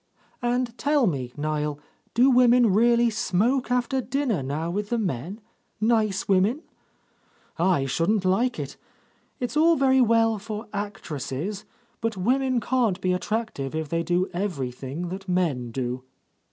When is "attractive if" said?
13.13-13.89